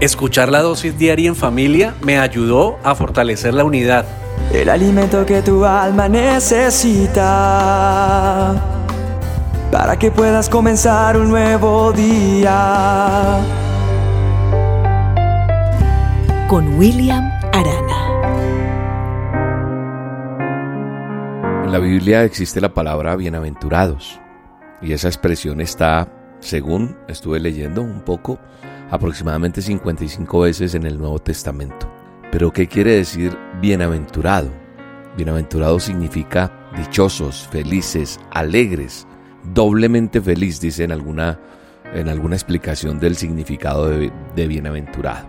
Escuchar 0.00 0.50
la 0.50 0.62
dosis 0.62 0.96
diaria 0.96 1.28
en 1.28 1.36
familia 1.36 1.94
me 2.00 2.18
ayudó 2.18 2.78
a 2.82 2.94
fortalecer 2.94 3.52
la 3.52 3.64
unidad. 3.64 4.06
El 4.50 4.70
alimento 4.70 5.26
que 5.26 5.42
tu 5.42 5.66
alma 5.66 6.08
necesita 6.08 7.20
para 9.70 9.98
que 9.98 10.10
puedas 10.10 10.48
comenzar 10.48 11.18
un 11.18 11.28
nuevo 11.28 11.92
día. 11.92 13.40
Con 16.48 16.78
William 16.78 17.30
Arana. 17.52 18.06
En 21.62 21.72
la 21.72 21.78
Biblia 21.78 22.24
existe 22.24 22.62
la 22.62 22.72
palabra 22.72 23.16
bienaventurados 23.16 24.18
y 24.80 24.94
esa 24.94 25.08
expresión 25.08 25.60
está, 25.60 26.08
según 26.38 26.96
estuve 27.06 27.38
leyendo 27.38 27.82
un 27.82 28.00
poco, 28.00 28.38
aproximadamente 28.90 29.62
55 29.62 30.40
veces 30.40 30.74
en 30.74 30.84
el 30.84 30.98
Nuevo 30.98 31.18
Testamento. 31.18 31.90
Pero 32.30 32.52
¿qué 32.52 32.68
quiere 32.68 32.96
decir 32.96 33.36
bienaventurado? 33.60 34.50
Bienaventurado 35.16 35.80
significa 35.80 36.70
dichosos, 36.76 37.48
felices, 37.50 38.20
alegres, 38.30 39.06
doblemente 39.52 40.20
feliz, 40.20 40.60
dice 40.60 40.84
en 40.84 40.92
alguna, 40.92 41.40
en 41.92 42.08
alguna 42.08 42.36
explicación 42.36 43.00
del 43.00 43.16
significado 43.16 43.88
de, 43.88 44.46
bienaventurado. 44.46 45.28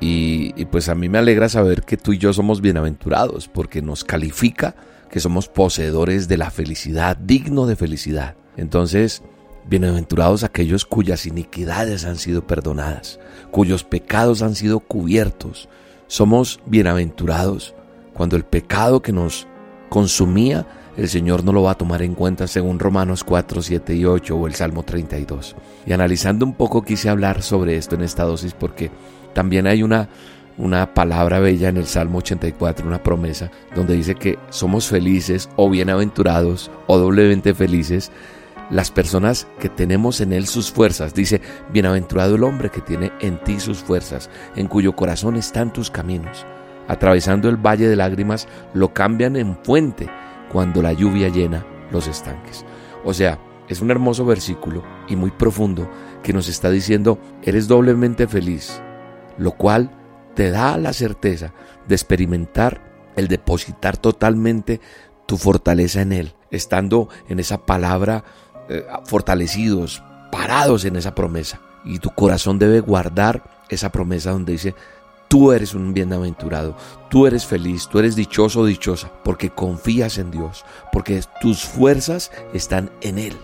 Y, 0.00 0.52
y 0.56 0.64
pues 0.64 0.88
a 0.88 0.96
mí 0.96 1.08
me 1.08 1.18
alegra 1.18 1.48
saber 1.48 1.82
que 1.82 1.96
tú 1.96 2.12
y 2.12 2.18
yo 2.18 2.32
somos 2.32 2.60
bienaventurados, 2.60 3.46
porque 3.48 3.82
nos 3.82 4.02
califica 4.02 4.74
que 5.10 5.20
somos 5.20 5.48
poseedores 5.48 6.26
de 6.26 6.38
la 6.38 6.50
felicidad, 6.50 7.16
digno 7.16 7.66
de 7.66 7.76
felicidad. 7.76 8.34
Entonces, 8.56 9.22
Bienaventurados 9.64 10.42
aquellos 10.42 10.84
cuyas 10.84 11.24
iniquidades 11.24 12.04
han 12.04 12.16
sido 12.16 12.46
perdonadas, 12.46 13.20
cuyos 13.52 13.84
pecados 13.84 14.42
han 14.42 14.56
sido 14.56 14.80
cubiertos. 14.80 15.68
Somos 16.08 16.60
bienaventurados 16.66 17.74
cuando 18.12 18.36
el 18.36 18.44
pecado 18.44 19.02
que 19.02 19.12
nos 19.12 19.46
consumía, 19.88 20.66
el 20.96 21.08
Señor 21.08 21.44
no 21.44 21.52
lo 21.52 21.62
va 21.62 21.70
a 21.70 21.78
tomar 21.78 22.02
en 22.02 22.14
cuenta 22.14 22.48
según 22.48 22.80
Romanos 22.80 23.22
4, 23.22 23.62
7 23.62 23.94
y 23.94 24.04
8 24.04 24.36
o 24.36 24.46
el 24.48 24.54
Salmo 24.54 24.82
32. 24.82 25.54
Y 25.86 25.92
analizando 25.92 26.44
un 26.44 26.54
poco 26.54 26.82
quise 26.82 27.08
hablar 27.08 27.42
sobre 27.42 27.76
esto 27.76 27.94
en 27.94 28.02
esta 28.02 28.24
dosis 28.24 28.54
porque 28.54 28.90
también 29.32 29.68
hay 29.68 29.84
una, 29.84 30.08
una 30.58 30.92
palabra 30.92 31.38
bella 31.38 31.68
en 31.68 31.76
el 31.76 31.86
Salmo 31.86 32.18
84, 32.18 32.86
una 32.86 33.02
promesa, 33.02 33.50
donde 33.76 33.94
dice 33.94 34.16
que 34.16 34.38
somos 34.50 34.88
felices 34.88 35.48
o 35.54 35.70
bienaventurados 35.70 36.70
o 36.88 36.98
doblemente 36.98 37.54
felices 37.54 38.10
las 38.72 38.90
personas 38.90 39.46
que 39.60 39.68
tenemos 39.68 40.20
en 40.20 40.32
Él 40.32 40.46
sus 40.46 40.72
fuerzas. 40.72 41.14
Dice, 41.14 41.40
bienaventurado 41.72 42.34
el 42.34 42.42
hombre 42.42 42.70
que 42.70 42.80
tiene 42.80 43.12
en 43.20 43.38
ti 43.44 43.60
sus 43.60 43.78
fuerzas, 43.78 44.30
en 44.56 44.66
cuyo 44.66 44.96
corazón 44.96 45.36
están 45.36 45.72
tus 45.72 45.90
caminos. 45.90 46.46
Atravesando 46.88 47.48
el 47.48 47.58
valle 47.58 47.86
de 47.86 47.96
lágrimas, 47.96 48.48
lo 48.72 48.92
cambian 48.92 49.36
en 49.36 49.56
fuente 49.62 50.08
cuando 50.50 50.82
la 50.82 50.92
lluvia 50.92 51.28
llena 51.28 51.64
los 51.92 52.08
estanques. 52.08 52.64
O 53.04 53.12
sea, 53.12 53.38
es 53.68 53.80
un 53.82 53.90
hermoso 53.90 54.24
versículo 54.24 54.82
y 55.06 55.16
muy 55.16 55.30
profundo 55.30 55.88
que 56.22 56.32
nos 56.32 56.48
está 56.48 56.70
diciendo, 56.70 57.18
eres 57.42 57.68
doblemente 57.68 58.26
feliz, 58.26 58.80
lo 59.36 59.52
cual 59.52 59.90
te 60.34 60.50
da 60.50 60.78
la 60.78 60.94
certeza 60.94 61.52
de 61.86 61.94
experimentar 61.94 63.12
el 63.16 63.28
depositar 63.28 63.98
totalmente 63.98 64.80
tu 65.26 65.36
fortaleza 65.36 66.00
en 66.00 66.12
Él, 66.12 66.34
estando 66.50 67.08
en 67.28 67.38
esa 67.38 67.66
palabra 67.66 68.24
eh, 68.68 68.86
fortalecidos, 69.04 70.02
parados 70.30 70.84
en 70.84 70.96
esa 70.96 71.14
promesa. 71.14 71.60
Y 71.84 71.98
tu 71.98 72.10
corazón 72.10 72.58
debe 72.58 72.80
guardar 72.80 73.42
esa 73.68 73.90
promesa 73.90 74.30
donde 74.30 74.52
dice, 74.52 74.74
tú 75.28 75.52
eres 75.52 75.74
un 75.74 75.94
bienaventurado, 75.94 76.76
tú 77.08 77.26
eres 77.26 77.46
feliz, 77.46 77.88
tú 77.88 77.98
eres 77.98 78.14
dichoso 78.14 78.60
o 78.60 78.66
dichosa, 78.66 79.10
porque 79.24 79.50
confías 79.50 80.18
en 80.18 80.30
Dios, 80.30 80.64
porque 80.92 81.22
tus 81.40 81.64
fuerzas 81.64 82.30
están 82.52 82.90
en 83.00 83.18
Él. 83.18 83.36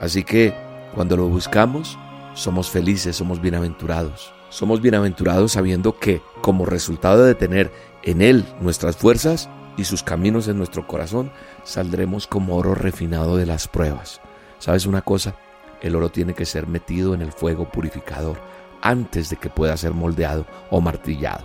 Así 0.00 0.24
que 0.24 0.54
cuando 0.94 1.16
lo 1.16 1.28
buscamos, 1.28 1.98
somos 2.34 2.70
felices, 2.70 3.16
somos 3.16 3.40
bienaventurados. 3.40 4.32
Somos 4.50 4.80
bienaventurados 4.80 5.52
sabiendo 5.52 5.98
que 5.98 6.22
como 6.42 6.66
resultado 6.66 7.24
de 7.24 7.34
tener 7.34 7.72
en 8.02 8.20
Él 8.20 8.44
nuestras 8.60 8.96
fuerzas 8.96 9.48
y 9.76 9.84
sus 9.84 10.02
caminos 10.02 10.46
en 10.48 10.58
nuestro 10.58 10.86
corazón, 10.86 11.32
saldremos 11.64 12.26
como 12.26 12.56
oro 12.56 12.74
refinado 12.74 13.36
de 13.36 13.46
las 13.46 13.66
pruebas. 13.66 14.20
¿Sabes 14.62 14.86
una 14.86 15.02
cosa? 15.02 15.34
El 15.80 15.96
oro 15.96 16.10
tiene 16.10 16.34
que 16.34 16.46
ser 16.46 16.68
metido 16.68 17.14
en 17.14 17.20
el 17.20 17.32
fuego 17.32 17.68
purificador 17.68 18.38
antes 18.80 19.28
de 19.28 19.34
que 19.34 19.50
pueda 19.50 19.76
ser 19.76 19.92
moldeado 19.92 20.46
o 20.70 20.80
martillado. 20.80 21.42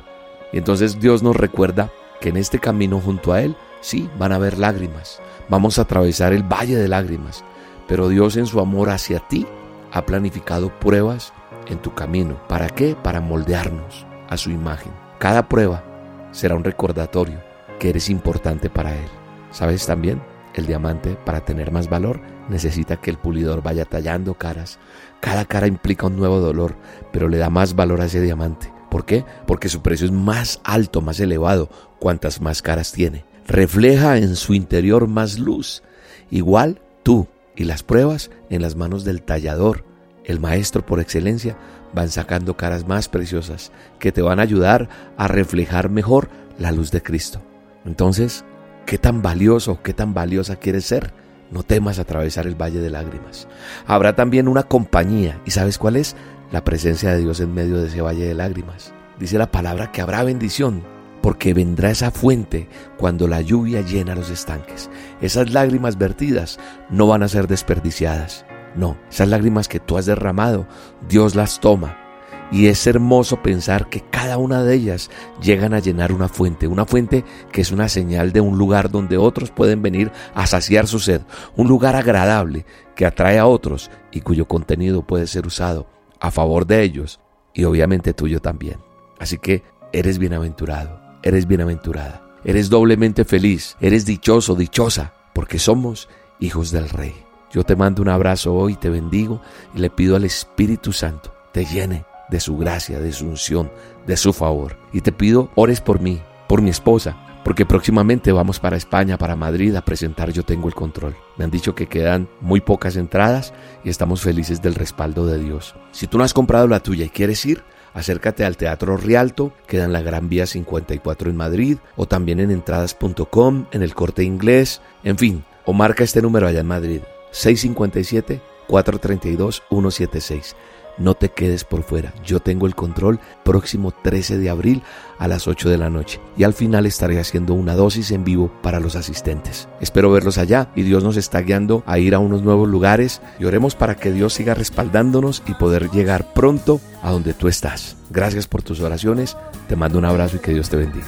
Y 0.54 0.60
entonces 0.60 1.00
Dios 1.00 1.24
nos 1.24 1.36
recuerda 1.36 1.90
que 2.22 2.30
en 2.30 2.38
este 2.38 2.60
camino 2.60 3.02
junto 3.02 3.34
a 3.34 3.42
Él, 3.42 3.58
sí, 3.82 4.08
van 4.20 4.34
a 4.34 4.36
haber 4.36 4.60
lágrimas. 4.60 5.20
Vamos 5.50 5.80
a 5.80 5.82
atravesar 5.82 6.32
el 6.32 6.44
valle 6.44 6.76
de 6.76 6.88
lágrimas. 6.88 7.44
Pero 7.88 8.08
Dios 8.08 8.38
en 8.38 8.46
su 8.46 8.60
amor 8.60 8.92
hacia 8.92 9.18
ti 9.18 9.48
ha 9.92 10.06
planificado 10.06 10.70
pruebas 10.78 11.34
en 11.66 11.80
tu 11.80 11.96
camino. 11.96 12.40
¿Para 12.48 12.70
qué? 12.70 12.96
Para 12.96 13.20
moldearnos 13.20 14.06
a 14.30 14.38
su 14.38 14.52
imagen. 14.52 14.94
Cada 15.18 15.50
prueba 15.50 15.84
será 16.32 16.54
un 16.54 16.64
recordatorio 16.64 17.42
que 17.80 17.90
eres 17.90 18.12
importante 18.12 18.70
para 18.70 18.96
Él. 18.96 19.10
¿Sabes 19.50 19.88
también? 19.88 20.22
El 20.58 20.66
diamante, 20.66 21.16
para 21.24 21.46
tener 21.46 21.72
más 21.72 21.88
valor, 21.88 22.20
necesita 22.50 22.98
que 22.98 23.12
el 23.12 23.20
pulidor 23.20 23.62
vaya 23.62 23.86
tallando 23.86 24.34
caras. 24.34 24.80
Cada 25.20 25.46
cara 25.46 25.68
implica 25.68 26.08
un 26.08 26.18
nuevo 26.18 26.40
dolor, 26.40 26.76
pero 27.14 27.30
le 27.30 27.38
da 27.38 27.52
más 27.52 27.76
valor 27.76 28.02
a 28.02 28.06
ese 28.06 28.22
diamante. 28.22 28.74
¿Por 28.90 29.06
qué? 29.06 29.24
Porque 29.46 29.70
su 29.70 29.84
precio 29.84 30.08
es 30.08 30.12
más 30.12 30.60
alto, 30.64 31.00
más 31.02 31.20
elevado, 31.20 31.70
cuantas 32.00 32.42
más 32.42 32.64
caras 32.64 32.92
tiene. 32.92 33.24
Refleja 33.48 34.18
en 34.18 34.36
su 34.36 34.56
interior 34.56 35.08
más 35.08 35.38
luz. 35.38 35.84
Igual 36.32 36.82
tú 37.04 37.28
y 37.56 37.66
las 37.66 37.84
pruebas 37.84 38.32
en 38.50 38.64
las 38.64 38.76
manos 38.76 39.06
del 39.06 39.22
tallador, 39.22 39.84
el 40.26 40.40
maestro 40.40 40.84
por 40.84 41.00
excelencia, 41.00 41.56
van 41.94 42.10
sacando 42.10 42.58
caras 42.58 42.88
más 42.88 43.10
preciosas 43.10 43.72
que 44.00 44.12
te 44.12 44.24
van 44.24 44.40
a 44.40 44.44
ayudar 44.44 44.90
a 45.18 45.28
reflejar 45.28 45.92
mejor 45.92 46.30
la 46.58 46.72
luz 46.72 46.90
de 46.90 47.04
Cristo. 47.04 47.44
Entonces, 47.86 48.44
qué 48.88 48.98
tan 48.98 49.22
valioso, 49.22 49.82
qué 49.84 49.94
tan 49.94 50.16
valiosa 50.16 50.56
quieres 50.56 50.86
ser. 50.86 51.14
No 51.52 51.62
temas 51.62 52.00
atravesar 52.00 52.48
el 52.48 52.60
valle 52.60 52.80
de 52.80 52.90
lágrimas. 52.90 53.48
Habrá 53.86 54.16
también 54.16 54.48
una 54.48 54.64
compañía, 54.64 55.40
¿y 55.46 55.52
sabes 55.52 55.78
cuál 55.78 55.98
es? 55.98 56.16
La 56.52 56.64
presencia 56.64 57.12
de 57.12 57.20
Dios 57.20 57.40
en 57.42 57.54
medio 57.54 57.80
de 57.80 57.88
ese 57.88 58.02
valle 58.02 58.26
de 58.26 58.34
lágrimas. 58.34 58.94
Dice 59.20 59.38
la 59.38 59.52
palabra 59.52 59.92
que 59.92 60.02
habrá 60.02 60.24
bendición, 60.24 60.84
porque 61.22 61.54
vendrá 61.54 61.92
esa 61.92 62.12
fuente 62.12 62.70
cuando 62.98 63.28
la 63.28 63.42
lluvia 63.42 63.82
llena 63.82 64.16
los 64.16 64.30
estanques. 64.30 64.90
Esas 65.22 65.52
lágrimas 65.52 65.98
vertidas 65.98 66.58
no 66.90 67.08
van 67.08 67.24
a 67.24 67.28
ser 67.28 67.48
desperdiciadas. 67.48 68.46
No, 68.76 68.98
esas 69.10 69.28
lágrimas 69.28 69.68
que 69.68 69.82
tú 69.82 69.98
has 69.98 70.06
derramado, 70.06 70.66
Dios 71.10 71.36
las 71.36 71.60
toma 71.60 72.07
y 72.52 72.68
es 72.68 72.86
hermoso 72.88 73.42
pensar 73.42 73.90
que 73.90 74.02
cada 74.02 74.38
una 74.38 74.64
de 74.64 74.76
ellas 74.76 75.10
llegan 75.42 75.74
a 75.74 75.80
llenar 75.80 76.12
una 76.12 76.28
fuente, 76.28 76.68
una 76.68 76.86
fuente 76.86 77.24
que 77.52 77.62
es 77.62 77.72
una 77.72 77.90
señal 77.90 78.32
de 78.32 78.42
un 78.42 78.58
lugar 78.58 78.90
donde 78.90 79.18
otros 79.18 79.52
pueden 79.52 79.82
venir 79.82 80.12
a 80.34 80.48
saciar 80.48 80.88
su 80.88 81.00
sed, 81.00 81.22
un 81.56 81.68
lugar 81.68 81.96
agradable 81.96 82.66
que 82.96 83.06
atrae 83.06 83.38
a 83.40 83.48
otros 83.48 83.92
y 84.12 84.22
cuyo 84.22 84.48
contenido 84.48 85.06
puede 85.06 85.28
ser 85.28 85.46
usado 85.46 85.88
a 86.20 86.32
favor 86.32 86.66
de 86.66 86.84
ellos 86.84 87.20
y 87.54 87.64
obviamente 87.66 88.14
tuyo 88.14 88.42
también. 88.42 88.78
Así 89.20 89.38
que 89.38 89.64
eres 89.92 90.18
bienaventurado, 90.18 91.02
eres 91.24 91.48
bienaventurada, 91.48 92.28
eres 92.44 92.70
doblemente 92.70 93.26
feliz, 93.26 93.76
eres 93.82 94.06
dichoso, 94.06 94.56
dichosa, 94.56 95.14
porque 95.34 95.60
somos 95.60 96.10
hijos 96.40 96.72
del 96.72 96.90
Rey. 96.90 97.14
Yo 97.52 97.64
te 97.64 97.76
mando 97.76 98.02
un 98.02 98.10
abrazo 98.10 98.54
hoy, 98.54 98.76
te 98.76 98.90
bendigo 98.90 99.42
y 99.74 99.80
le 99.80 99.90
pido 99.90 100.16
al 100.16 100.26
Espíritu 100.26 100.94
Santo 100.94 101.34
te 101.58 101.66
llene 101.66 102.06
de 102.30 102.40
su 102.40 102.58
gracia, 102.58 103.00
de 103.00 103.12
su 103.12 103.28
unción, 103.28 103.72
de 104.06 104.18
su 104.18 104.34
favor. 104.34 104.78
Y 104.94 105.02
te 105.02 105.12
pido, 105.12 105.50
ores 105.56 105.82
por 105.82 106.00
mí, 106.00 106.22
por 106.48 106.62
mi 106.62 106.70
esposa, 106.70 107.16
porque 107.44 107.66
próximamente 107.66 108.32
vamos 108.32 108.60
para 108.60 108.76
España, 108.76 109.18
para 109.18 109.36
Madrid, 109.36 109.76
a 109.76 109.86
presentar 109.86 110.32
Yo 110.32 110.44
Tengo 110.44 110.68
el 110.68 110.76
Control. 110.76 111.16
Me 111.38 111.46
han 111.46 111.52
dicho 111.52 111.76
que 111.76 111.88
quedan 111.88 112.28
muy 112.42 112.60
pocas 112.60 112.98
entradas 112.98 113.54
y 113.84 113.90
estamos 113.90 114.22
felices 114.22 114.62
del 114.62 114.76
respaldo 114.76 115.26
de 115.26 115.40
Dios. 115.40 115.76
Si 115.92 116.08
tú 116.08 116.18
no 116.18 116.26
has 116.26 116.34
comprado 116.34 116.68
la 116.68 116.82
tuya 116.82 117.06
y 117.06 117.10
quieres 117.10 117.46
ir, 117.46 117.64
acércate 117.94 118.44
al 118.44 118.58
Teatro 118.58 118.98
Rialto, 118.98 119.54
queda 119.66 119.86
en 119.86 119.94
la 119.94 120.02
Gran 120.02 120.28
Vía 120.28 120.46
54 120.46 121.30
en 121.30 121.38
Madrid, 121.38 121.78
o 121.96 122.06
también 122.06 122.40
en 122.40 122.52
entradas.com, 122.52 123.66
en 123.72 123.82
el 123.82 123.96
corte 123.96 124.24
inglés, 124.24 124.82
en 125.04 125.18
fin, 125.18 125.46
o 125.66 125.74
marca 125.74 126.04
este 126.04 126.22
número 126.22 126.48
allá 126.48 126.60
en 126.60 126.68
Madrid, 126.68 127.02
657 127.32 128.42
432 128.68 129.64
176. 129.70 130.56
No 130.98 131.16
te 131.16 131.30
quedes 131.30 131.64
por 131.64 131.84
fuera. 131.84 132.14
Yo 132.26 132.40
tengo 132.40 132.68
el 132.68 132.76
control 132.76 133.20
próximo 133.44 133.92
13 133.92 134.38
de 134.38 134.50
abril 134.50 134.84
a 135.20 135.28
las 135.28 135.48
8 135.48 135.70
de 135.70 135.78
la 135.78 135.90
noche 135.90 136.20
y 136.38 136.44
al 136.44 136.54
final 136.54 136.86
estaré 136.86 137.20
haciendo 137.20 137.54
una 137.54 137.76
dosis 137.76 138.12
en 138.12 138.24
vivo 138.24 138.52
para 138.62 138.80
los 138.80 138.96
asistentes. 138.96 139.68
Espero 139.82 140.12
verlos 140.12 140.38
allá 140.38 140.70
y 140.76 140.84
Dios 140.84 141.04
nos 141.04 141.18
está 141.18 141.42
guiando 141.42 141.84
a 141.86 142.00
ir 142.00 142.16
a 142.16 142.20
unos 142.20 142.44
nuevos 142.44 142.70
lugares 142.70 143.22
y 143.40 143.46
oremos 143.46 143.76
para 143.76 143.96
que 143.96 144.12
Dios 144.12 144.34
siga 144.34 144.54
respaldándonos 144.54 145.44
y 145.48 145.54
poder 145.54 145.90
llegar 145.92 146.34
pronto 146.34 146.80
a 147.02 147.12
donde 147.12 147.34
tú 147.34 147.48
estás. 147.48 147.98
Gracias 148.10 148.48
por 148.48 148.62
tus 148.62 148.80
oraciones, 148.80 149.38
te 149.68 149.76
mando 149.76 149.98
un 149.98 150.06
abrazo 150.06 150.38
y 150.38 150.40
que 150.40 150.54
Dios 150.54 150.70
te 150.70 150.78
bendiga. 150.78 151.08